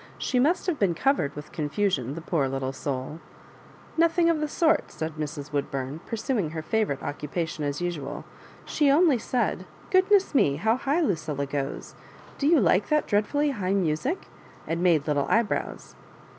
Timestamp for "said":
4.91-5.13, 9.19-9.67